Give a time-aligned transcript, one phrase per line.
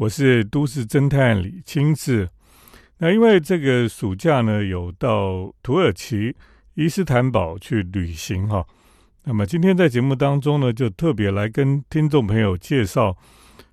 [0.00, 2.26] 我是都市侦探李清志。
[2.96, 6.34] 那因为这个暑假呢，有到土耳其
[6.72, 8.66] 伊斯坦堡去旅行哈。
[9.24, 13.14] 那么今天在节目当中呢，就特别来跟听众朋友介绍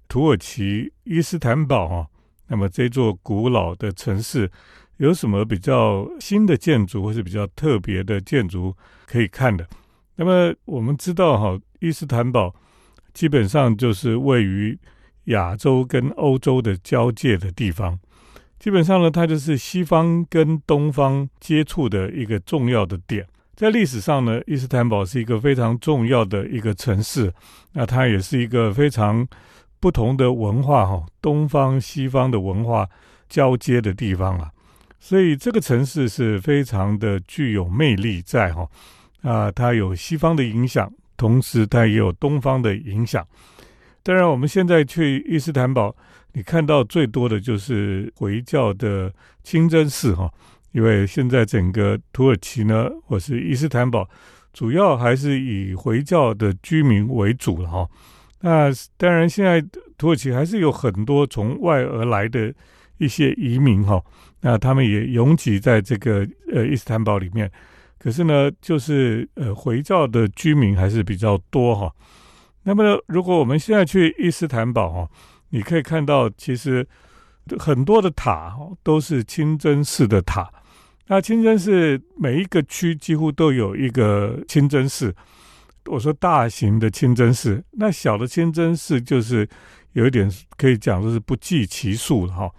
[0.09, 2.07] 土耳其伊斯坦堡哈。
[2.47, 4.51] 那么这座古老的城市
[4.97, 8.75] 有什么比较新的建筑，或是比较特别的建筑
[9.05, 9.65] 可以看的？
[10.17, 12.53] 那么我们知道哈，伊斯坦堡。
[13.13, 14.77] 基本上就是位于
[15.27, 17.97] 亚洲跟欧洲的交界的地方。
[18.59, 23.25] 基本上呢，它就是西方跟东方接触的一个重要的点。
[23.55, 27.33] 在历史上呢，伊斯坦堡是一个非常重要的一个城市。
[27.73, 29.27] 那它也是一个非常
[29.79, 32.87] 不同的文化哈，东方西方的文化
[33.29, 34.51] 交接的地方啊。
[34.99, 38.67] 所以这个城市是非常的具有魅力在哈
[39.21, 40.91] 啊，它有西方的影响。
[41.15, 43.25] 同时，它也有东方的影响。
[44.07, 45.93] 当然，我们现在去伊斯坦堡，
[46.31, 50.31] 你看到最多的就是回教的清真寺哈。
[50.71, 54.07] 因为现在整个土耳其呢，或是伊斯坦堡，
[54.53, 57.85] 主要还是以回教的居民为主了哈。
[58.39, 59.61] 那当然，现在
[59.97, 62.53] 土耳其还是有很多从外而来的
[62.99, 64.01] 一些移民哈。
[64.39, 67.51] 那他们也拥挤在这个呃伊斯坦堡里面。
[67.99, 71.91] 可是呢，就是呃回教的居民还是比较多哈。
[72.67, 75.09] 那么，如果我们现在去伊斯坦堡哈，
[75.51, 76.85] 你可以看到，其实
[77.57, 80.51] 很多的塔都是清真寺的塔。
[81.07, 85.15] 那清真寺每一个区几乎都有一个清真寺。
[85.85, 89.47] 我说大型的清真寺，那小的清真寺就是
[89.93, 92.51] 有一点可以讲说是不计其数了哈。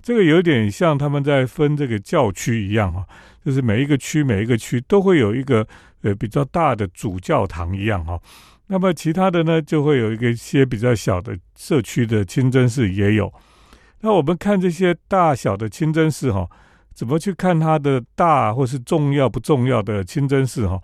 [0.00, 3.04] 这个有点像他们在分这个教区一样哈。
[3.44, 5.66] 就是每一个区每一个区都会有一个
[6.02, 8.20] 呃比较大的主教堂一样哈，
[8.66, 13.32] 那么其他的呢就会有一个一些比较小的社区的清真寺也有。
[14.00, 16.48] 那我们看这些大小的清真寺哈，
[16.94, 20.80] 怎么去看它的大或是重要不重要的清真寺哈？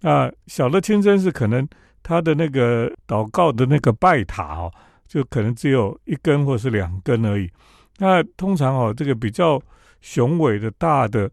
[0.00, 1.66] 那小的清真寺可能
[2.02, 4.72] 它的那个祷告的那个拜塔哦，
[5.06, 7.50] 就可能只有一根或是两根而已。
[7.98, 9.60] 那通常哦，这个比较
[10.00, 11.30] 雄伟的大的。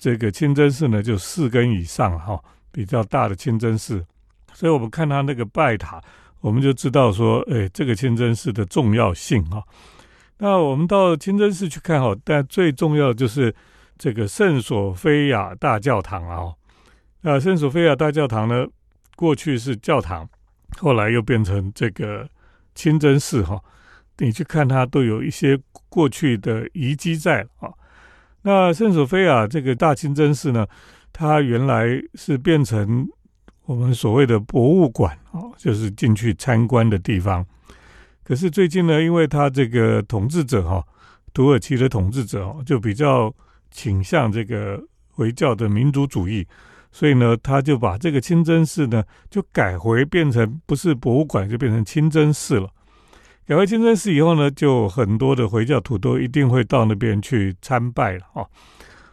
[0.00, 4.00] 这个清真寺呢，就四根以上哈，比较大的清真寺，
[4.52, 6.00] 所以我们看他那个拜塔，
[6.40, 9.62] 我们就知道说，哎，这个清真寺的重要性哈。
[10.38, 13.54] 那我们到清真寺去看哈，但最重要就是
[13.96, 16.52] 这个圣索菲亚大教堂啊。
[17.20, 18.66] 那圣索菲亚大教堂呢，
[19.16, 20.28] 过去是教堂，
[20.78, 22.28] 后来又变成这个
[22.74, 23.60] 清真寺哈。
[24.18, 27.70] 你去看它，都有一些过去的遗迹在啊。
[28.42, 30.66] 那圣索菲亚这个大清真寺呢，
[31.12, 33.08] 它原来是变成
[33.68, 37.44] 我们所谓的博物馆啊，就是进去参观的地方。
[38.24, 40.82] 可是最近呢，因为他这个统治者哈，
[41.34, 43.30] 土耳其的统治者哦，就比较
[43.70, 46.46] 倾向这个回教的民族主义，
[46.90, 52.70] 所以呢，他就把这个清真寺呢，就改回变成不是博物馆，就变成清真寺了。
[53.46, 58.48] 改为清真寺以后呢，就很多的回教徒都一定会到那边去参拜了哈。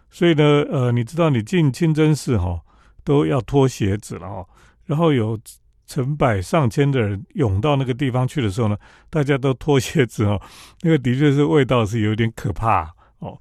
[0.09, 2.61] 所以呢，呃，你知道你进清真寺哈，
[3.05, 4.45] 都要脱鞋子了哈。
[4.85, 5.39] 然后有
[5.87, 8.75] 成百上千的人涌到那个地方去的时候呢，
[9.09, 10.41] 大家都脱鞋子哦，
[10.81, 13.39] 那个的确是味道是有点可怕哦。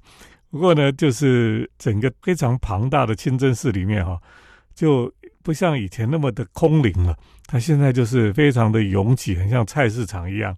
[0.49, 4.17] 不过呢，就是整个非常庞大的清真寺里面哈，
[4.73, 5.11] 就
[5.43, 7.13] 不像以前那么的空灵了，
[7.45, 10.55] 它现在就是非常的拥挤，很像菜市场一样。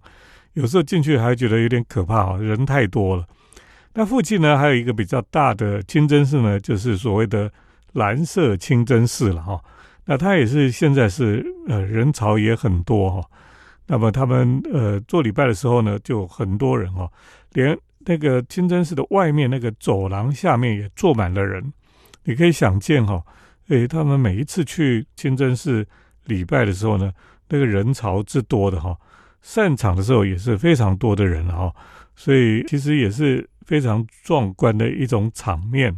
[0.52, 3.26] 有时候进去还觉得有点可怕哦，人太多了。
[3.94, 7.50] 那附近呢，还有一个比较大的清真寺呢，就是所谓的
[7.92, 9.62] 蓝色清真寺了哈。
[10.04, 13.28] 那它也是现在是呃人潮也很多哈。
[13.86, 17.10] 那么他们呃做礼拜的时候呢，就很多人哦，
[17.52, 21.72] 连那个清真寺的外面那个走廊下面也坐满了人。
[22.24, 23.22] 你可以想见哈，
[23.68, 25.86] 诶，他们每一次去清真寺
[26.24, 27.12] 礼拜的时候呢，
[27.48, 28.96] 那个人潮之多的哈。
[29.40, 31.74] 散场的时候也是非常多的人哈，
[32.16, 35.96] 所以其实也是非常壮观的一种场面。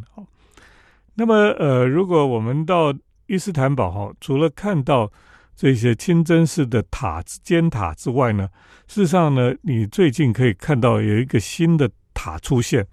[1.20, 2.94] 那么呃，如果我们到
[3.26, 5.12] 伊斯坦堡哈，除了看到
[5.54, 8.48] 这些清真寺的塔尖塔之外呢，
[8.88, 12.86] 事实上呢，你最近可以看到有一个新的塔出现。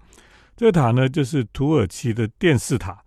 [0.54, 2.98] 这个塔呢，就是土耳其的电视塔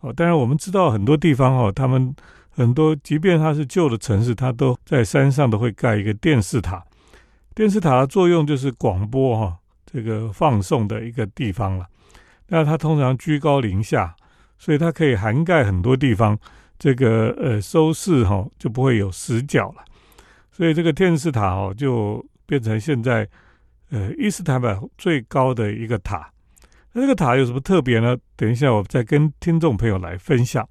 [0.00, 0.12] 哦。
[0.12, 2.14] 当然我们知道很多地方哦，他们。
[2.50, 6.82] 很多，即便它是旧的城市，它都在山上都会盖一个电视塔。
[7.54, 11.86] 电视塔的作用就是广播哈，这个放送的一个地方了。
[12.48, 14.16] 那它通常居高临下，
[14.58, 16.38] 所以它可以涵盖很多地方。
[16.78, 19.84] 这个呃收视哈就不会有死角了。
[20.52, 23.26] 所以这个电视塔哦就变成现在
[23.90, 26.30] 呃伊斯坦堡最高的一个塔。
[26.92, 28.16] 那这个塔有什么特别呢？
[28.36, 30.68] 等一下我再跟听众朋友来分享。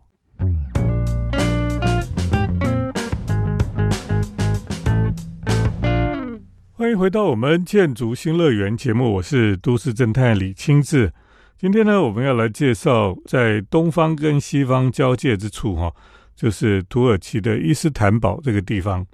[6.74, 11.12] 欢迎回到我们建筑新乐园节目，我是都市侦探李清志。
[11.58, 15.90] 今天呢，我们要来介绍在东方跟西方交界之处，哈，
[16.36, 19.06] 就是土耳其的伊斯坦堡这个地方。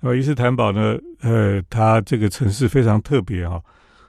[0.00, 3.60] 那么伊斯坦堡呢，呃，它这个城市非常特别，哈。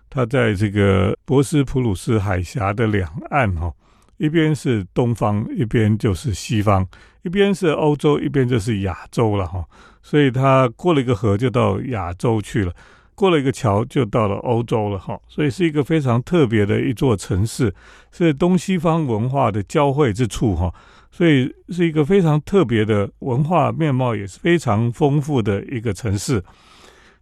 [0.09, 3.71] 它在这个博斯普鲁斯海峡的两岸，哈，
[4.17, 6.85] 一边是东方，一边就是西方，
[7.21, 9.63] 一边是欧洲，一边就是亚洲了，哈。
[10.01, 12.73] 所以它过了一个河就到亚洲去了，
[13.19, 15.19] 过了一个桥就到了欧洲了，哈。
[15.27, 17.75] 所以是一个非常特别的一座城市，
[18.13, 20.73] 是东西方文化的交汇之处，哈。
[21.11, 26.41] 所以是一个非常特别的文化面貌，也是非常丰富的一个城市。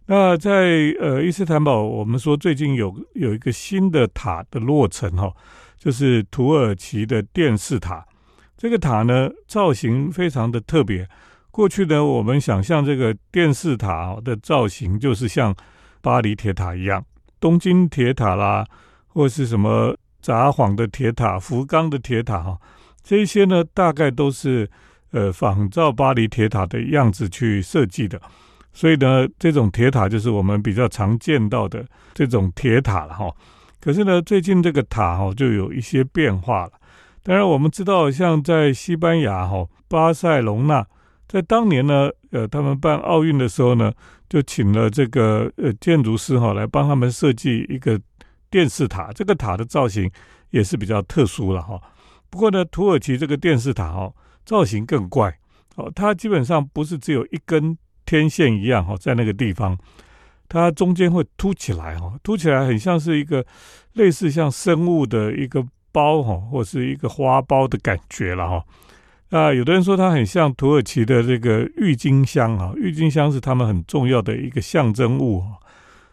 [0.06, 5.32] 那在呃伊斯坦堡，我们说最近有有一个新的塔的落成哈，
[5.76, 8.06] 就是土耳其的电视塔。
[8.56, 11.08] 这个塔呢造型非常的特别。
[11.50, 15.52] 过去呢，我们想象这个电视塔的造型就是像
[16.00, 17.04] 巴黎铁塔一样，
[17.40, 18.66] 东京铁塔啦，
[19.06, 22.58] 或是什么札幌的铁塔、福冈的铁塔哈，
[23.02, 24.68] 这些呢大概都是
[25.12, 28.20] 呃仿照巴黎铁塔的样子去设计的。
[28.72, 31.84] 所以呢，这种铁塔就是我们比较常见到的
[32.14, 33.34] 这种铁塔了哈。
[33.80, 36.72] 可是呢，最近这个塔哈就有一些变化了。
[37.22, 40.86] 当然，我们知道，像在西班牙哈巴塞隆纳，
[41.26, 43.92] 在当年呢，呃，他们办奥运的时候呢，
[44.28, 48.00] 就请了这个呃建筑师哈来帮他们设计一个
[48.50, 49.12] 电视塔。
[49.12, 50.10] 这个塔的造型
[50.50, 51.80] 也是比较特殊了哈。
[52.30, 54.12] 不过呢，土耳其这个电视塔哈
[54.44, 55.38] 造型更怪
[55.76, 57.76] 哦，它基本上不是只有一根。
[58.08, 59.76] 天线一样哈，在那个地方，
[60.48, 63.44] 它中间会凸起来哈，凸起来很像是一个
[63.92, 68.64] 类似像生物的一个包哈，或是一个花苞的感觉了哈。
[69.30, 75.44] 啊，有的人说它很像土耳其的这个郁金香啊，郁金香是他们很重要的一个象征物，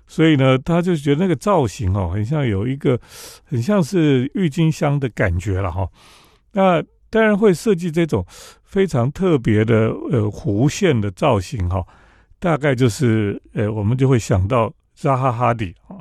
[0.06, 3.00] 所以呢，他就觉得那个造型哦，很像有一个
[3.46, 5.88] 很像是郁金香的感觉了哈。
[6.52, 8.26] 那当然会设计这种
[8.64, 11.82] 非常特别的呃弧线的造型哈，
[12.40, 15.96] 大概就是呃我们就会想到扎哈哈迪啊。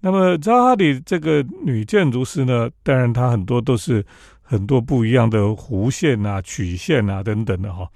[0.00, 4.06] 那么扎哈迪这个女建筑师呢，当然她很多都是
[4.50, 7.86] 很多不一样的弧线啊、曲线啊等等的哈。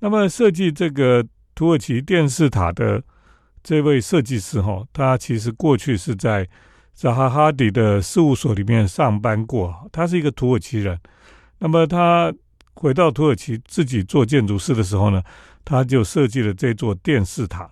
[0.00, 1.24] 那么设计这个
[1.54, 3.02] 土耳其电视塔的
[3.62, 6.46] 这位设计师哈，他其实过去是在
[6.92, 10.98] 扎哈哈迪的事务所里面上班过，他是一个土耳其人。
[11.58, 12.32] 那么他
[12.74, 15.22] 回到土耳其自己做建筑师的时候呢，
[15.64, 17.70] 他就设计了这座电视塔了。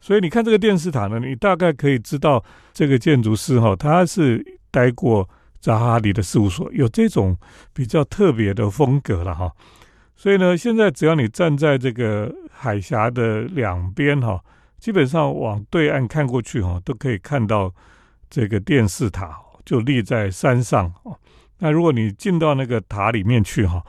[0.00, 5.28] 所以你看这个电视塔呢，你大概可以知道这个建筑师哈，他是待过
[5.66, 7.36] 扎哈里的事务所，有这种
[7.72, 9.50] 比较特别的风格了哈。
[10.14, 14.40] 所以呢，现在只要你站在这个海峡的两边哈，
[14.78, 17.74] 基本上往对岸看过去哈，都可以看到
[18.30, 21.18] 这个电视塔就立在山上哦。
[21.58, 23.84] 那如果你进到那个塔里面去哈，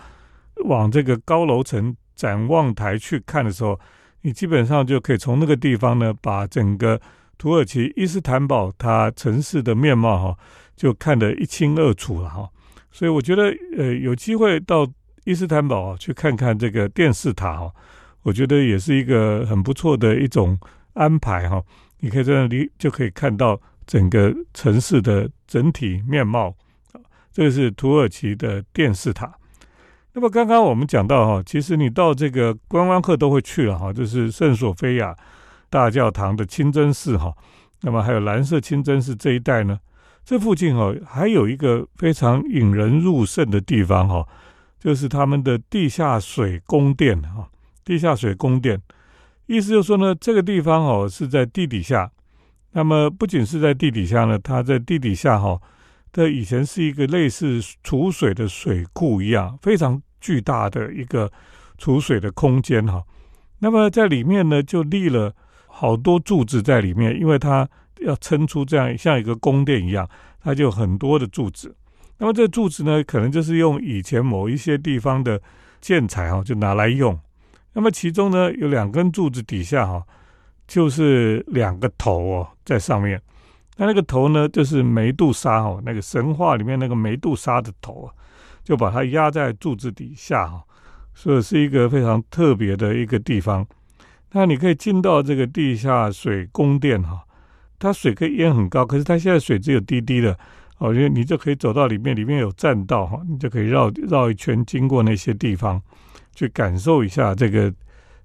[0.65, 3.80] 往这个高楼层展望台去看的时候，
[4.21, 7.00] 你基本上就可以从那个地方呢，把整个
[7.38, 10.38] 土耳其伊斯坦堡它城市的面貌哈，
[10.77, 12.47] 就看得一清二楚了哈。
[12.90, 14.87] 所以我觉得呃，有机会到
[15.25, 17.69] 伊斯坦堡去看看这个电视塔哈，
[18.21, 20.57] 我觉得也是一个很不错的一种
[20.94, 21.61] 安排哈。
[21.99, 26.56] 你可以在那里就可以看到整个城市的整体面貌。
[27.33, 29.31] 这个是土耳其的电视塔。
[30.13, 35.16] 那么刚刚我们讲到哈，其实你到这个观光客都会去了哈，就是圣索菲亚
[35.69, 37.31] 大教堂的清真寺哈。
[37.81, 39.80] 那么还有蓝色清真寺这一带呢，
[40.27, 44.27] 这附近哈还有一个非常引人入胜的地方哈，
[44.77, 47.47] 就是他们的地下水宫殿哈。
[47.85, 48.77] 地下水宫殿，
[49.45, 52.11] 意思就是说呢，这个地方哦是在地底下。
[52.73, 55.57] 那么不仅是在地底下呢，它在地底下哈。
[56.11, 61.31] 这以前是一个类似储水的水库一样，非常巨大的一个
[61.77, 63.01] 储水的空间哈。
[63.59, 65.33] 那么在里面呢，就立了
[65.67, 67.69] 好多柱子在里面，因为它
[68.01, 70.09] 要撑出这样像一个宫殿一样，
[70.42, 71.75] 它就很多的柱子。
[72.18, 75.42] 那么这柱子呢，可能就是用以前某一些地方的
[75.80, 77.18] 建材哈，就拿来用。
[77.73, 80.04] 那么其中呢，有两根柱子底下哈，
[80.68, 83.21] 就是两个头哦，在上面。
[83.77, 88.13] 那那个头呢，就是梅杜莎哦，那个神话里面那个梅杜莎的头啊，
[88.63, 90.63] 就把它压在柱子底下哈，
[91.13, 93.63] 所以是一个非常特别的一个地方。
[94.31, 97.23] 那你可以进到这个地下水宫殿哈，
[97.79, 100.37] 它水可以淹很高，可是它现在水只有滴滴的，
[100.79, 105.81] 哦，因为你就可以走到里面，里面有栈道哈，你就可以绕绕一圈，经过那些地方，
[106.33, 107.73] 去感受一下这个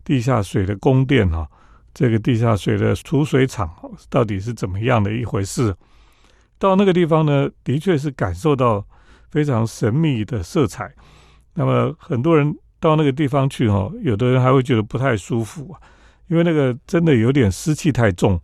[0.04, 1.46] 地下水的宫殿哈，
[1.92, 3.70] 这个地下水的储水厂
[4.08, 5.74] 到底是怎么样的一回事。
[6.58, 8.86] 到那个地方呢，的确是感受到
[9.30, 10.92] 非常神秘的色彩。
[11.54, 15.74] 那么很多人到那个地方去哈，有的人还会觉得不太舒服，
[16.28, 18.40] 因为那个真的有点湿气太重。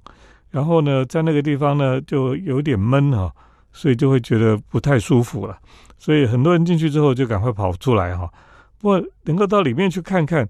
[0.51, 3.33] 然后呢，在那个地方呢，就有点闷哈，
[3.73, 5.59] 所以就会觉得不太舒服了。
[5.99, 8.33] 所以很多人进去之后就赶快跑出来哈。
[8.79, 10.49] 不过能够到里面去看看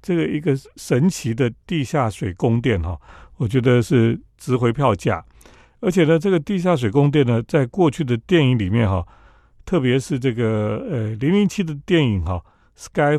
[0.00, 2.98] 这个一个神奇的地下水宫殿哈，
[3.36, 5.24] 我觉得是值回票价。
[5.80, 9.06] 而且呢，这个地下水宫殿呢，在过去的电影里面哈，
[9.66, 12.40] 特别是这个呃零零七的电影哈，《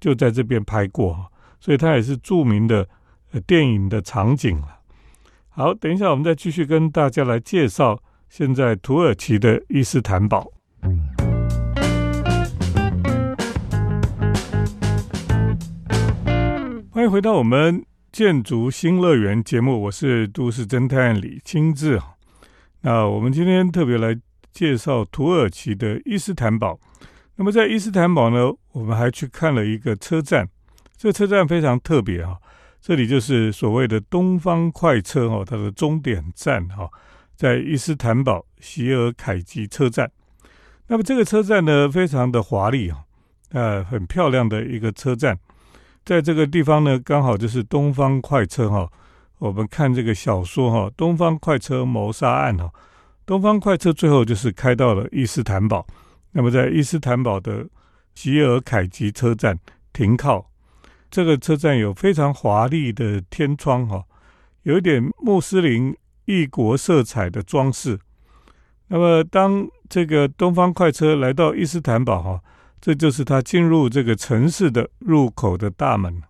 [0.00, 2.88] 就在这边拍过，所以它也是著名的
[3.32, 4.79] 呃电影的场景了。
[5.52, 10.52] 好，等一下我们再继续跟大家来介绍现在土耳其的伊斯坦堡。
[16.90, 17.84] 欢迎回到我们。
[18.12, 22.00] 建筑新乐园节目，我是都市侦探李清志。
[22.80, 24.18] 那我们今天特别来
[24.52, 26.78] 介绍土耳其的伊斯坦堡。
[27.36, 30.48] 那么在伊斯坦堡呢，我们还去看了一个车站。
[30.96, 32.36] 这车站非常特别哈，
[32.80, 36.90] 这里就是所谓的东方快车哈，它的终点站哈，
[37.36, 40.10] 在伊斯坦堡席尔凯吉车站。
[40.86, 43.04] 那么这个车站呢，非常的华丽啊，
[43.50, 45.38] 呃，很漂亮的一个车站。
[46.04, 48.90] 在这个地方呢，刚好就是东方快车哈。
[49.38, 52.70] 我们看这个小说哈，《东方快车谋杀案》哈，
[53.24, 55.86] 东方快车最后就是开到了伊斯坦堡。
[56.32, 57.66] 那么在伊斯坦堡的
[58.14, 59.58] 吉尔凯吉车站
[59.92, 60.49] 停靠，
[61.10, 64.04] 这个车站有非常华丽的天窗哈，
[64.62, 67.98] 有一点穆斯林异国色彩的装饰。
[68.88, 72.40] 那么当这个东方快车来到伊斯坦堡哈。
[72.82, 76.22] 这就是它进入这个城市的入口的大门。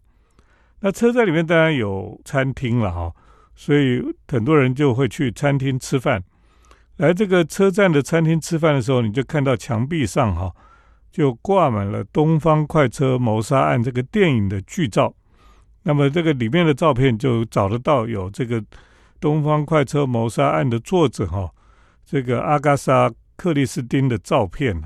[0.81, 3.15] 那车站里面当然有餐厅了哈，
[3.55, 6.25] 所以很多人就会去餐厅吃饭。
[6.97, 10.53] 来这个车站的餐厅吃饭的时候，你就看到墙壁上哈，
[11.11, 15.13] 就挂满了《东方快车谋杀案》这个电影的剧照。
[15.83, 18.61] 那么这个里面的照片就找得到有这个
[19.19, 21.51] 《东方快车谋杀案》的作者哈，
[22.05, 24.81] 这个阿加莎·克里斯汀的照片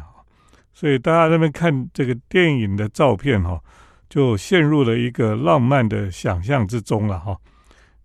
[0.73, 3.61] 所以大家那边看这个电影的照片哈，
[4.09, 7.37] 就陷入了一个浪漫的想象之中了哈。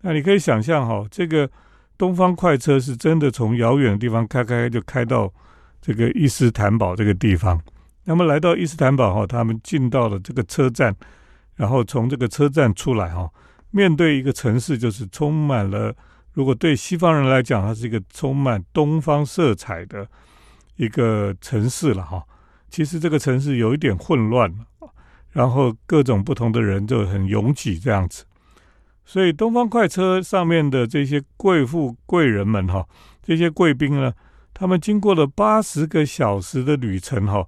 [0.02, 1.50] 那你可以想象哈，这个
[1.98, 5.32] 东方快车是真的从遥远的地方开开就开到
[5.82, 7.60] 这个伊斯坦堡这个地方。
[8.10, 10.96] 那么来到伊斯坦堡哈，他们进到了这个车站，
[11.56, 13.30] 然后从这个车站出来哈，
[13.70, 15.96] 面对一个城市，就是充满了。
[16.34, 20.08] 如果对西方人来讲，它是一个充满东方色彩的
[20.78, 22.24] 一个城市了哈。
[22.68, 24.52] 其实这个城市有一点混乱
[25.30, 28.26] 然后各种不同的人就很拥挤这样子，
[29.06, 32.88] 所以东方快车上面的这些贵妇贵人们哈，
[33.22, 34.12] 这些贵宾呢，
[34.52, 37.46] 他们经过了八十个小时的旅程哈，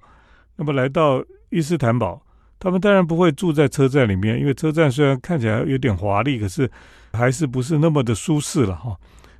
[0.61, 2.21] 那么来到伊斯坦堡，
[2.59, 6.69] 他们当然不会住在车站里面，因为车站虽然看起来有点华丽，可是
[7.13, 8.95] 还是不是那么的舒适了哈，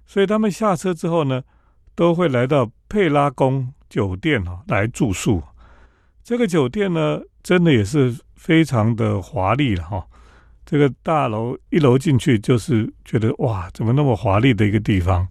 [0.07, 1.43] 所以他们下车之后呢，
[1.93, 5.43] 都会来到佩拉宫酒店哈来住宿。
[6.23, 10.03] 这个酒店呢，真的也是非常的华丽了哈。
[10.65, 15.27] 这个大楼一楼进去就是觉得哇，怎么那么华丽的一个地方？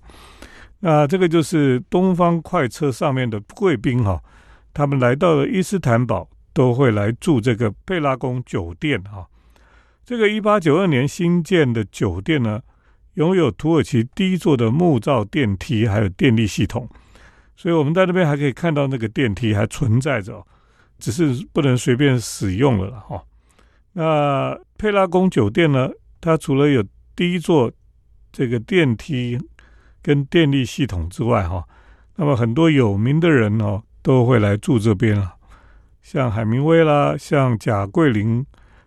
[0.78, 4.22] 那这个就是东方快车上面的贵宾哈，
[4.72, 9.26] 他们来到了伊斯坦堡都会来住这个贝拉宫酒店哈。
[10.04, 12.60] 这个一八九二年新建的酒店呢，
[13.14, 16.88] 拥有土耳其第一座的木造电梯，还有电力系统，
[17.56, 20.46] 所以我们在那边还可以看到那个电梯还存在着。
[20.98, 23.24] 只是不能随便使用了了哈。
[23.94, 25.88] 那佩拉宫酒店呢？
[26.20, 26.84] 它除了有
[27.16, 27.72] 第一座
[28.30, 29.38] 这个电梯
[30.02, 31.64] 跟电力系统之外哈，
[32.16, 35.34] 那么很多有名的人哦都会来住这边了，
[36.02, 38.44] 像海明威啦，像贾桂林，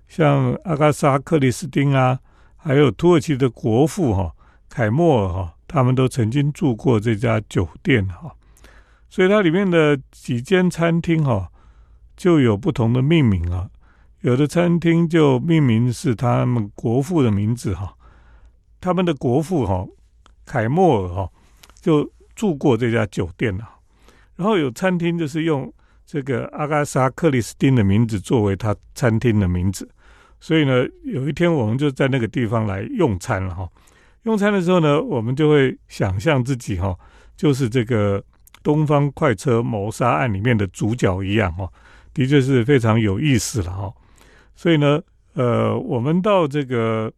[0.07, 2.19] 像阿加莎克里斯汀啊，
[2.55, 4.33] 还有土耳其的国父哈
[4.69, 8.33] 凯莫尔哈，他们都曾经住过这家酒店哈。
[9.09, 11.49] 所以它里面的几间餐厅哈。
[12.15, 13.67] 就有不同的命名啊，
[14.21, 17.95] 有的餐厅就命名是他们国父的名字哈，
[18.79, 19.83] 他们的国父哈
[20.45, 21.29] 凯莫尔哈
[21.81, 23.77] 就住过这家酒店啊，
[24.35, 25.71] 然后有餐厅就是用
[26.05, 29.87] 这个阿加莎克里斯汀的名字作为他餐厅的名字，
[30.39, 33.69] 所以呢，有一天我们就在那个地方来用餐了哈，
[34.23, 36.97] 用餐的时候呢，我们就会想象自己哈，
[37.37, 38.21] 就是这个
[38.61, 41.69] 东方快车谋杀案里面的主角一样哈，
[42.13, 43.93] 的确是非常有意思了哈。
[44.55, 45.01] 所以呢，
[45.33, 47.11] 呃，我们到这个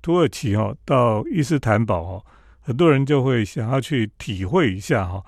[0.00, 2.24] 土耳其哈，到伊斯坦堡哈，
[2.60, 5.22] 很多人就会想要去体会一下哈。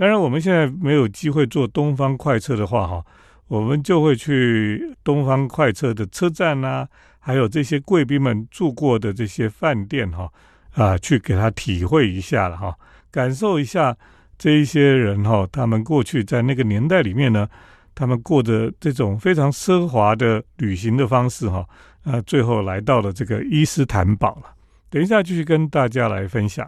[0.00, 3.04] 当然，我们现在没有机会坐东方快车的话哈，
[3.48, 6.86] 我们就会去东方快车的车站呐，
[7.18, 10.32] 还有这些贵宾们住过的这些饭店哈。
[10.72, 12.74] 啊，去给他体会一下了哈，
[13.10, 13.94] 感受一下
[14.38, 17.46] 这一些人哈，他们过去在那个年代里面呢，
[17.94, 21.68] 他们过着这种非常奢华的旅行的方式哈，
[22.04, 24.54] 啊，最后来到了这个伊斯坦堡了。
[24.88, 26.66] 等一下继续跟大家来分享。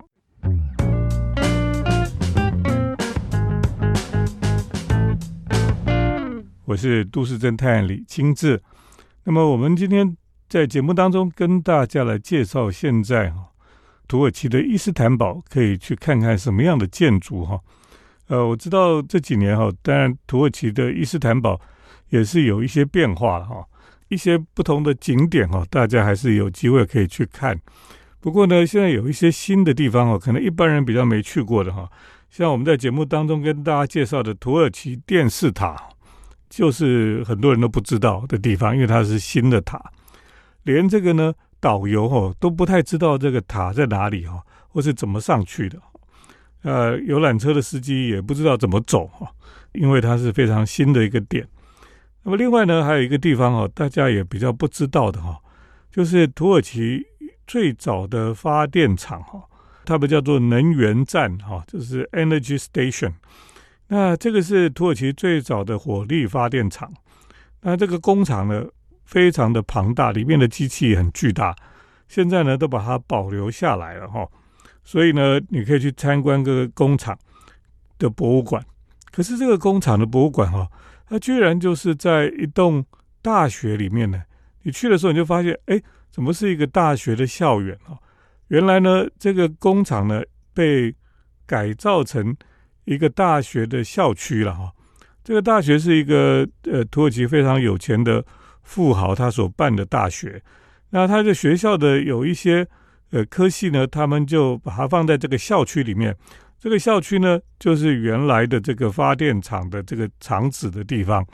[6.73, 8.59] 我是都市侦探李清志，
[9.25, 10.17] 那么我们今天
[10.49, 13.47] 在节目当中跟大家来介绍现在哈。
[14.09, 17.61] 土耳其的伊斯坦堡可以去看看什么样的建筑哈？
[18.29, 21.61] 呃，我知道这几年哈，当然土耳其的伊斯坦堡
[22.09, 23.63] 也是有一些变化了哈，
[24.09, 27.61] 一些不同的景点哈，大家还是有机会可以去看。
[28.19, 31.87] 不过呢，现在有一些新的地方哦，可能一般人比较没去过的哈，
[32.31, 35.77] 像我们在节目当中跟大家介绍的土耳其电视塔，
[36.53, 39.83] 就是很多人都不知道的地方，因为它是新的塔，
[40.65, 41.33] 连这个呢。
[41.63, 45.79] 导游哦都不太知道这个塔在哪里哈，或是怎么上去的。
[46.63, 49.31] 呃，游览车的司机也不知道怎么走哈，
[49.71, 51.47] 因为它是非常新的一个点。
[52.25, 55.39] 那么另外呢，还有一个地方哦，大家也比较不知道的哈，
[55.93, 57.07] 就是土耳其
[57.47, 59.41] 最早的发电厂哈，
[59.85, 63.13] 它不叫做能源站哈，就是 Energy Station。
[63.93, 66.91] 那这个是土耳其最早的火力发电厂。
[67.61, 68.65] 那这个工厂呢？
[69.05, 71.55] 非常的庞大，里面的机器很巨大，
[72.09, 74.27] 现在呢都把它保留下来了哈，
[74.83, 77.19] 所以呢你可以去参观个工厂
[77.99, 78.65] 的博物馆。
[79.11, 80.67] 可是这个工厂的博物馆哈，
[81.07, 82.83] 它居然就是在一栋
[83.21, 84.23] 大学里面呢。
[84.63, 85.79] 你去的时候你就发现，哎，
[86.11, 87.99] 怎么是一个大学的校园啊？
[88.49, 90.23] 原来呢这个工厂呢
[90.55, 90.95] 被
[91.45, 92.35] 改造成
[92.85, 94.73] 一个大学的校区了哈。
[95.25, 98.25] 这个大学是一个呃土耳其非常有钱的。
[98.65, 100.41] 富豪他所办的大学，
[100.91, 102.65] 那他的学校的有一些
[103.11, 106.17] 呃科系呢，他们就把它放在这个校区里面。
[106.61, 111.27] 这个校区呢，就是原来的这个发电厂的这个厂址的地方。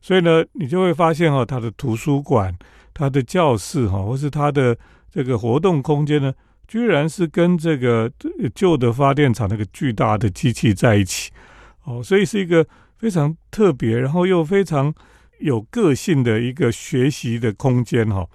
[0.00, 2.56] 所以呢，你就会发现哈，它的图书馆、
[2.94, 4.78] 它的教室哈，或是它的
[5.10, 6.32] 这个活动空间呢，
[6.66, 8.10] 居然是跟这个
[8.54, 11.30] 旧的发电厂那个巨大的机器在一起。
[11.84, 14.94] 哦，所以是一个非常特别，然后又非常。
[15.38, 18.26] 有个性的一个学习的空间哈，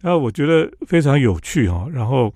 [0.00, 1.86] 那我觉得非常有趣哈。
[1.92, 2.34] 然后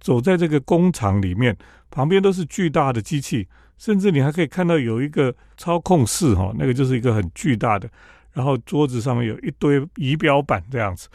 [0.00, 1.56] 走在这个工厂里面，
[1.88, 3.46] 旁边都是巨大的机器，
[3.78, 7.88] 甚至你还可以看到有一个操控室哈，那个就是一个很巨大的，
[8.32, 11.08] 然后桌子上面有一堆仪表板这样子，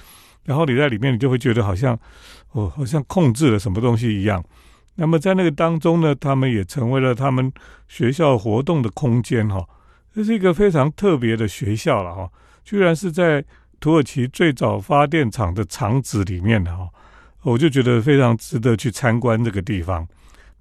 [0.46, 2.00] 然后你在里面，你就会觉得好像
[2.52, 4.42] 哦，好像控制了什么东西一样。
[4.96, 7.52] 那么在那个当中呢，他们也成为了他们
[7.90, 9.68] 学校活动的空间哈，
[10.14, 12.32] 这是一个非常特别的学校了哈。
[12.64, 13.44] 居然是在
[13.80, 16.88] 土耳其最早发电厂的厂址里面的哈，
[17.42, 20.08] 我就觉得非常值得去参观这个地方。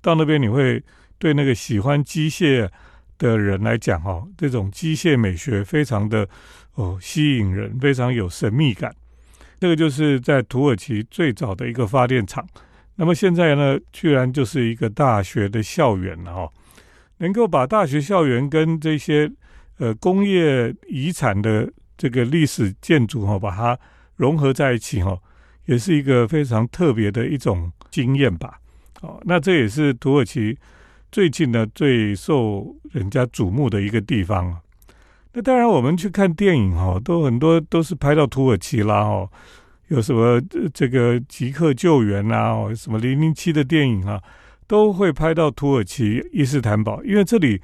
[0.01, 0.83] 到那边你会
[1.19, 2.69] 对那个喜欢机械
[3.17, 6.29] 的人来讲哈，这种机械美学非常的
[6.75, 8.93] 哦吸引人，非常有神秘感。
[9.65, 12.47] 这个就是在土耳其最早的一个发电厂。
[12.97, 16.53] 那么现在呢，居然就是一个大学的校园了哈，
[17.17, 19.33] 能够把大学校园跟这些
[19.79, 21.73] 呃工业遗产的。
[21.97, 23.79] 这个历史建筑哈，把它
[24.17, 25.17] 融合在一起哈，
[25.65, 28.59] 也是一个非常特别的一种经验吧。
[29.01, 30.59] 哦，那这也是土耳其
[31.11, 34.61] 最近呢最受人家瞩目的一个地方。
[35.35, 39.29] 那当然，我们去看电影哈，都很多都是拍到土耳其啦哦，
[39.89, 40.41] 有什么
[40.73, 44.23] 这个即刻救援啊，什么零零七的电影啊，
[44.67, 47.61] 都会拍到土耳其伊斯坦堡，因为这里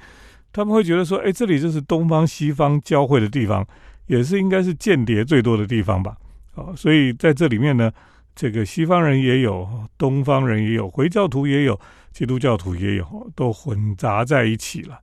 [0.53, 3.65] 他们会觉得说，哎，这里就是东方西方交汇的地方。
[4.07, 6.17] 也是应该是间谍最多的地方吧，
[6.55, 7.89] 哦，所以在这里面呢，
[8.35, 9.65] 这个西方人也有，
[9.97, 11.79] 东方人也有，回教徒也有，
[12.11, 14.99] 基督教徒也有，都混杂在一起了。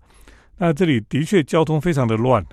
[0.59, 2.45] 那这里的确交通非常的乱，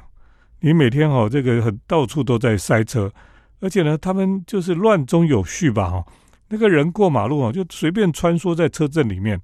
[0.65, 3.13] 你每天哦，这个很到处都在塞车，
[3.59, 6.03] 而且呢，他们就是乱中有序吧，哈，
[6.47, 9.39] 那个人过马路啊，就随便穿梭在车阵里面，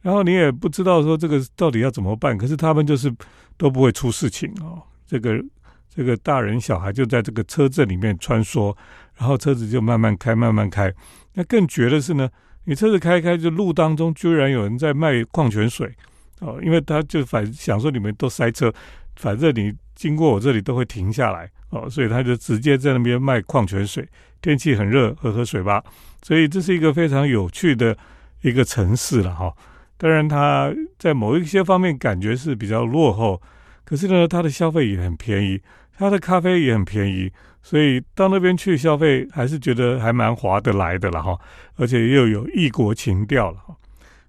[0.00, 3.12] 然后你也不知道说这个到底要怎么办，可是他们就是
[3.56, 5.44] 都不会出事情哦，这个。
[5.92, 8.72] 这个大人小孩就在这个车阵里面穿梭，
[9.16, 10.94] 然后车子就慢慢开，慢慢开。
[11.34, 12.30] 那更绝的是呢，
[12.62, 15.92] 你车子开开，就路当中居然有人在卖矿泉水
[16.38, 18.72] 哦，因为他就反想说你们都塞车，
[19.16, 24.08] 反正你经过我这里都会停下来哦，所以他就直接在那边卖矿泉水。
[24.40, 25.84] 天气很热，喝喝水吧。
[26.22, 27.94] 所以这是一个非常有趣的
[28.40, 29.52] 一个城市了哈。
[29.98, 33.42] 当然，它在某一些方面感觉是比较落后，
[33.84, 35.60] 可是呢，它的消费也很便宜，
[35.98, 37.30] 它的咖啡也很便宜，
[37.62, 41.38] 所以到那边去消费还是觉得还蛮划得来的了哈。
[41.76, 43.76] 而且又有异国情调了哈。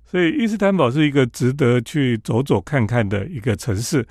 [0.05, 4.05] 所以伊斯坦堡是一个值得去走走看看的一个城市。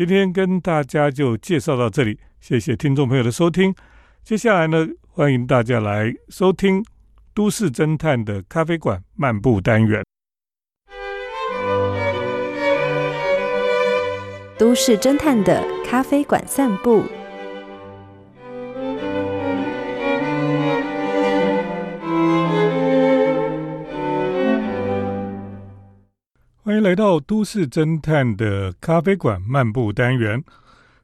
[0.00, 3.74] 今天跟大家就介绍到这里，谢谢听众朋友的收听。
[4.24, 6.82] 接下来呢，欢迎大家来收听
[7.34, 10.00] 《都市侦探的咖啡馆漫步单元》。
[14.58, 17.04] 都市侦探的咖啡馆散步，
[26.62, 30.44] 欢迎来到都市侦探的咖啡馆漫步单元。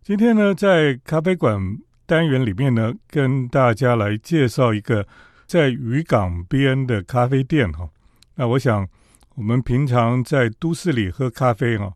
[0.03, 5.07] 今天呢，在咖啡馆单元里面呢，跟大家来介绍一个
[5.47, 7.89] 在渔港边的咖啡店哈。
[8.35, 8.87] 那我想，
[9.35, 11.91] 我们平常在都市里喝咖啡哈。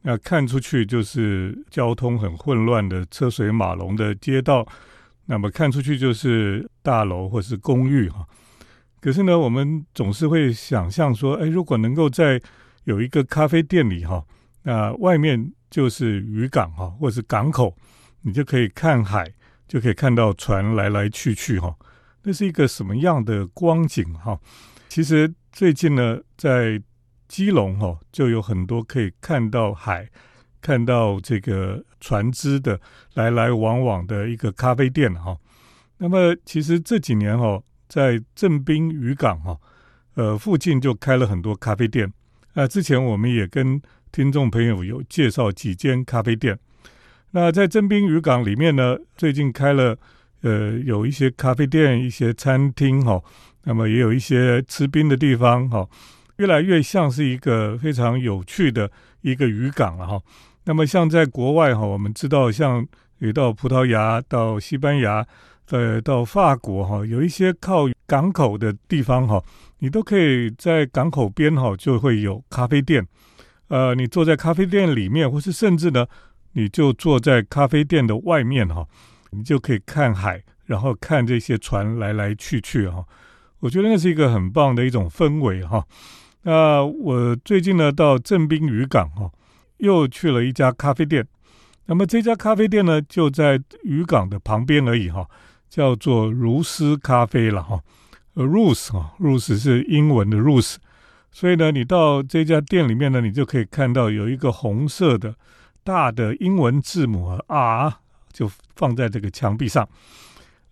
[0.00, 4.66] 那看出去就是交通很混乱的车水马龙的街道，
[5.26, 8.26] 那么看出去就是大楼或是公寓哈。
[9.02, 12.40] 可是呢，我们总是会想象说，哎，如果能够在
[12.86, 14.24] 有一个咖啡店里哈，
[14.62, 17.76] 那外面就是渔港哈，或是港口，
[18.22, 19.28] 你就可以看海，
[19.66, 21.76] 就可以看到船来来去去哈。
[22.22, 24.40] 那是一个什么样的光景哈？
[24.88, 26.80] 其实最近呢，在
[27.26, 30.08] 基隆哈就有很多可以看到海、
[30.60, 32.80] 看到这个船只的
[33.14, 35.36] 来来往往的一个咖啡店哈。
[35.98, 39.58] 那么其实这几年哈，在正滨渔港哈，
[40.14, 42.12] 呃附近就开了很多咖啡店。
[42.58, 43.78] 那之前我们也跟
[44.10, 46.58] 听众朋友有介绍几间咖啡店。
[47.32, 49.94] 那在正滨渔港里面呢，最近开了
[50.40, 53.22] 呃有一些咖啡店、一些餐厅哈，
[53.64, 55.86] 那么也有一些吃冰的地方哈。
[56.38, 58.90] 越来越像是一个非常有趣的
[59.20, 60.18] 一个渔港了哈。
[60.64, 62.86] 那么像在国外哈，我们知道像
[63.18, 65.26] 你到葡萄牙、到西班牙、
[65.68, 69.42] 呃到法国哈，有一些靠港口的地方哈，
[69.78, 73.06] 你都可以在港口边哈就会有咖啡店。
[73.68, 76.06] 呃，你坐在咖啡店里面，或是甚至呢，
[76.52, 78.86] 你就坐在咖啡店的外面哈，
[79.30, 83.04] 你就可以看海，然后看这些船来来去去哈。
[83.60, 85.84] 我觉得那是一个很棒的一种氛围哈。
[86.42, 89.28] 那我最近呢到正滨渔港哈，
[89.78, 91.26] 又去了一家咖啡店。
[91.86, 95.28] 那么这家咖啡店呢就在渔港的旁边而已哈，
[95.76, 97.78] 叫做如斯咖啡了哈。
[98.32, 100.76] 呃，Rose 哈，Rose 是英文的 Rose，
[101.30, 105.34] 所以呢，你到这家店里面呢，你就可以看到有一个红色的
[105.84, 107.92] 大的英文字母 R，
[108.32, 109.86] 就放在这个墙壁上。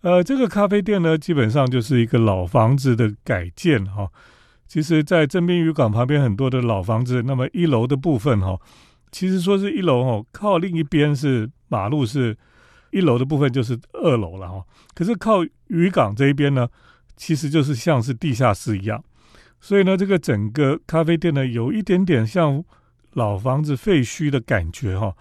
[0.01, 4.09] 呃，这个咖啡店呢，基本上就是一个老房子的改建哈。
[4.67, 8.59] 其实，在正滨渔港旁边很多的老房子，那么一楼的部分哈，
[9.11, 12.35] 其实说是一楼哦，靠另一边是马路，是
[12.95, 14.63] 一楼的部分就是二楼了哈。
[14.93, 16.67] 可是靠渔港这一边呢，
[17.17, 19.03] 其实就是像是地下室一样，
[19.59, 22.63] 所以呢，这个整个咖啡店呢，有一点点像
[23.13, 25.15] 老房子废墟的感觉哈。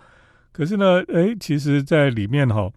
[0.52, 2.70] 可是呢，哎，其实在里面哈，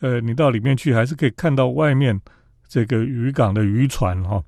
[0.00, 2.20] 呃，你到里面去还是可以看到外面
[2.68, 4.42] 这个渔港的渔船哈。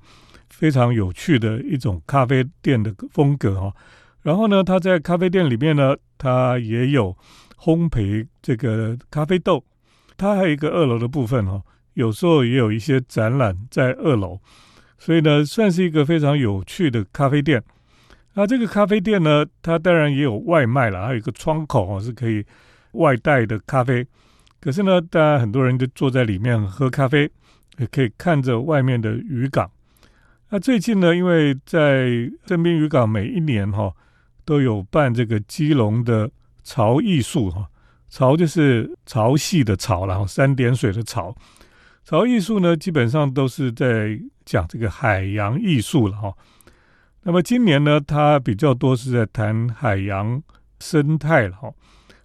[0.47, 3.73] 非常有趣的一种咖啡店的风格哈，
[4.21, 7.17] 然后呢，他在咖啡店里面呢，他也有
[7.59, 9.61] 烘焙这个咖啡豆，
[10.17, 11.61] 它还有一个二楼的部分哈，
[11.93, 14.39] 有时候也有一些展览在二楼，
[14.97, 17.63] 所以呢，算是一个非常有趣的咖啡店。
[18.33, 22.43] 那这个咖啡店呢，它当然也有外卖了，还有一个窗口哦，是可以
[22.91, 24.05] 外带的咖啡。
[24.59, 27.29] 可是呢，当然很多人就坐在里面喝咖啡，
[27.77, 29.69] 也可以看着外面的渔港。
[30.49, 33.93] 那最近呢，因为在正滨渔港每一年哈
[34.43, 36.29] 都有办这个基隆的
[36.63, 37.69] 潮艺术哈，
[38.15, 41.35] 潮就是潮汐的潮，然后三点水的潮。
[42.05, 46.33] 潮艺术呢，基本上都是在讲这个海洋艺术了哈。
[47.23, 50.41] 那么今年呢，它比较多是在谈海洋
[50.79, 51.69] 生态了哈，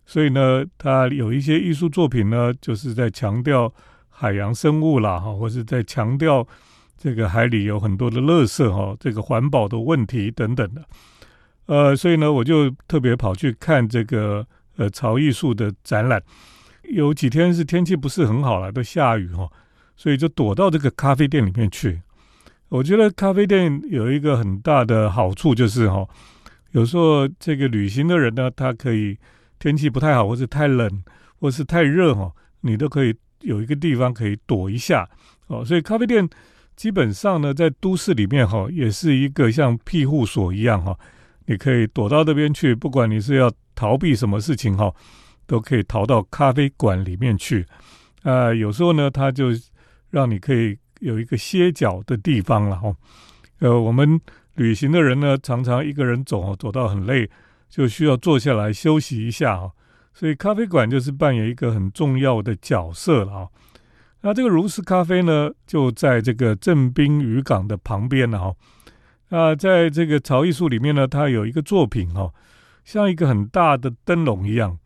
[0.07, 3.75] 所以呢，它有一些艺术作品呢，就是在强调
[4.09, 6.47] 海洋生物啦哈，或是在强调。
[7.03, 10.85] 这个海里有很多的垃圾哈，这个环保的问题等等的，
[11.65, 14.47] 呃，所以呢，我就特别跑去看这个
[14.81, 16.21] 呃潮艺术的展览。
[16.85, 19.49] 有几天是天气不是很好了，都下雨哈，
[19.95, 22.01] 所以就躲到这个咖啡店里面去。
[22.71, 26.09] 我觉得咖啡店有一个很大的好处就是哈，
[26.71, 29.17] 有时候这个旅行的人呢，他可以
[29.59, 31.03] 天气不太好，或者太冷，
[31.39, 35.09] 或是太热哈，你都可以有一个地方可以躲一下
[35.49, 35.63] 哦。
[35.65, 36.29] 所以咖啡店
[36.75, 40.99] 基本上呢，在都市里面哈，也是一个像庇护所一样哈，
[41.47, 44.93] 你可以躲到那边去，不管你是要逃避什么事情哈，
[45.47, 47.65] 都可以逃到咖啡馆里面去。
[48.23, 49.47] 啊，有时候呢，他就
[50.11, 50.79] 让你可以。
[51.01, 52.95] 有一个歇脚的地方了哈，
[53.61, 54.21] 呃，我们
[54.57, 57.27] 旅行的人呢，常常一个人走，走到很累，
[57.71, 59.73] 就需要坐下来休息一下哈，
[60.13, 63.49] 所以咖啡馆就是扮演一个很重要的角色了啊。
[64.21, 68.55] 那这个如斯咖啡呢，就在这个镇滨渔港的旁边了哈。
[69.31, 72.31] 啊，在这个潮艺术里面呢，它有一个作品哈，
[72.85, 74.79] 像一个很大的灯笼一样，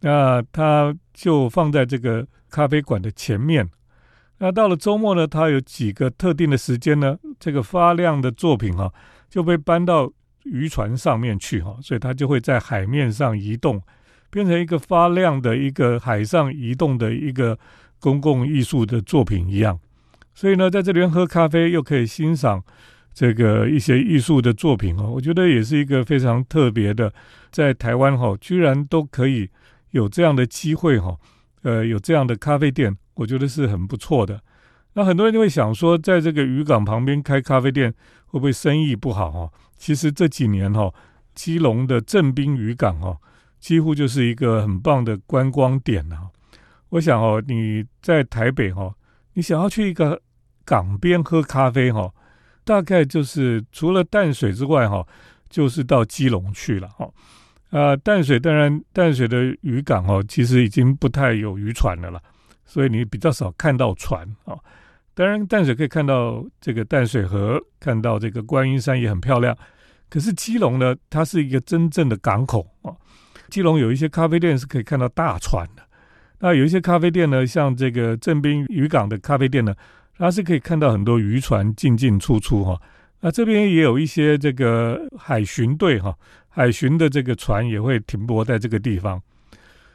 [0.00, 3.68] 那它就放在这个咖啡馆的前面。
[4.38, 8.92] 那到了周末呢，它有几个特定的时间呢，这个发亮的作品哈
[9.28, 10.10] 就被搬到
[10.44, 13.82] 渔船上面去哈，所以它就会在海面上移动，
[14.30, 17.58] 变成一个发亮的一个海上移动的一个
[17.98, 19.80] 公共艺术的作品一样。
[20.34, 22.62] 所以呢，在这边喝咖啡又可以欣赏
[23.18, 27.12] 这个一些艺术的作品哦，我觉得也是一个非常特别的，
[27.50, 29.50] 在台湾哈居然都可以
[29.90, 31.16] 有这样的机会哈，
[31.62, 32.96] 呃，有这样的咖啡店。
[33.14, 34.40] 我觉得是很不错的。
[34.92, 37.92] 那很多人就会想说，在这个渔港旁边开咖啡店
[38.26, 39.50] 会不会生意不好哈？
[39.76, 40.94] 其实这几年哈，
[41.34, 43.18] 基隆的正滨渔港哈，
[43.58, 46.28] 几乎就是一个很棒的观光点啊。
[46.90, 48.94] 我想哦，你在台北哈，
[49.32, 50.22] 你想要去一个
[50.64, 52.12] 港边喝咖啡哈，
[52.68, 55.02] 大概就是除了淡水之外哈，
[55.48, 57.08] 就是到基隆去了哈。
[57.70, 62.20] 啊，淡水当然淡水的渔港哦，其实已经不太有渔船的了。
[62.66, 64.54] 所以你比较少看到船啊，
[65.14, 69.56] 当然淡水可以看到这个淡水河，看到这个观音山也很漂亮。
[70.10, 72.92] 可是基隆呢，它是一个真正的港口啊。
[73.48, 75.82] 基隆有一些咖啡店是可以看到大船的，
[76.40, 79.74] 那有一些咖啡店呢，像这个正滨渔港的咖啡店呢，
[80.18, 82.78] 它是可以看到很多渔船进进出出哈。
[83.20, 86.14] 那这边也有一些这个海巡队哈，
[86.48, 89.22] 海巡的这个船也会停泊在这个地方。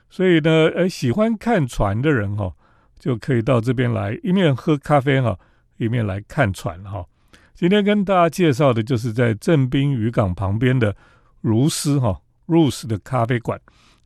[0.10, 2.52] 所以呢，呃，喜欢看船的人哈。
[3.00, 5.38] 就可以到这边来，一面喝咖啡哈，
[5.76, 7.06] 一面来看船哈。
[7.54, 10.96] 今天跟大家介绍的就是在正滨渔港旁边的
[11.42, 13.60] 如斯哈 Rose 的咖啡馆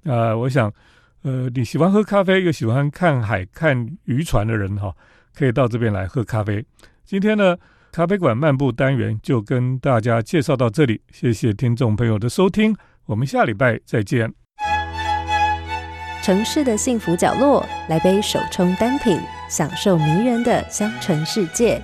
[0.03, 0.35] 啊。
[0.35, 0.73] 我想，
[1.21, 4.91] 呃，你喜欢喝咖啡又喜欢看海看渔船的人哈，
[5.37, 6.65] 可以到这边来喝咖啡。
[7.05, 7.57] 今天呢，
[7.91, 14.33] 咖啡馆漫步单元就跟大家介绍到这里，谢谢听众朋友的收听，我们下礼拜再见。
[16.23, 19.19] 城市的幸福角落，来杯手冲单品，
[19.49, 21.81] 享受迷人的香醇世界。